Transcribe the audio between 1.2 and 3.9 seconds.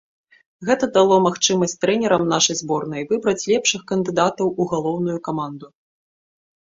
магчымасць трэнерам нашай зборнай выбраць лепшых